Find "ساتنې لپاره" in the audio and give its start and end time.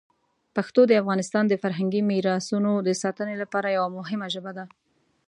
3.01-3.75